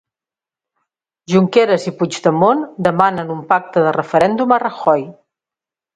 [1.33, 5.05] Junqueras i Puigdemont demanen un pacte de referèndum a Rajoy.